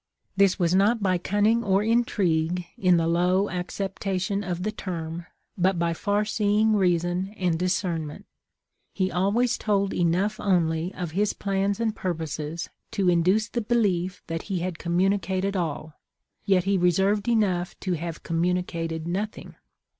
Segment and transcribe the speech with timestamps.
[0.35, 5.27] This was not by cunning or intrigue, in the low acceptation of the term,
[5.59, 8.25] but by far seeing reason and discernment.
[8.95, 14.41] He always told enough only of his plans and purposes to induce the belief that
[14.49, 15.93] he had communicated all,
[16.45, 19.53] yet he reserved enough to have communicated nothing.